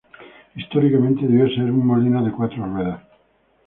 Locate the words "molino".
1.85-2.23